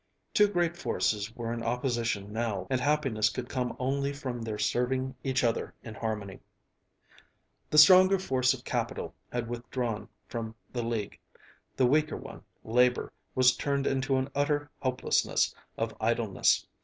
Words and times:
Two 0.33 0.47
great 0.47 0.75
forces 0.75 1.35
were 1.35 1.53
in 1.53 1.61
opposition 1.61 2.33
now, 2.33 2.65
and 2.71 2.81
happiness 2.81 3.29
could 3.29 3.47
come 3.47 3.75
only 3.77 4.11
from 4.11 4.41
their 4.41 4.57
serving 4.57 5.13
each 5.23 5.43
other 5.43 5.75
in 5.83 5.93
harmony. 5.93 6.39
The 7.69 7.77
stronger 7.77 8.17
force 8.17 8.51
of 8.55 8.63
capital 8.63 9.13
had 9.31 9.47
withdrawn 9.47 10.09
from 10.27 10.55
the 10.73 10.81
league; 10.81 11.19
the 11.77 11.85
weaker 11.85 12.17
one, 12.17 12.41
labor, 12.63 13.13
was 13.35 13.55
turned 13.55 13.85
into 13.85 14.15
an 14.17 14.29
utter 14.33 14.71
helplessness 14.81 15.53
of 15.77 15.95
idleness. 16.01 16.65